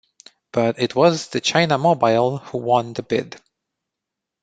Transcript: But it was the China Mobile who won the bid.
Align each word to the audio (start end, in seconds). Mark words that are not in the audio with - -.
But 0.51 0.79
it 0.79 0.95
was 0.95 1.27
the 1.27 1.39
China 1.39 1.77
Mobile 1.77 2.39
who 2.39 2.57
won 2.57 2.93
the 2.93 3.03
bid. 3.03 3.39